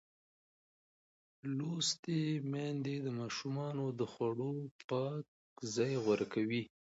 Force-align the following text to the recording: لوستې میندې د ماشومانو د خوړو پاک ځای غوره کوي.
لوستې 1.57 2.21
میندې 2.51 2.95
د 3.05 3.07
ماشومانو 3.19 3.85
د 3.99 4.01
خوړو 4.11 4.53
پاک 4.89 5.23
ځای 5.75 5.93
غوره 6.03 6.27
کوي. 6.33 6.61